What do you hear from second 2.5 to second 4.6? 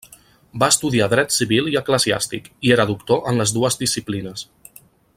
i era doctor en les dues disciplines.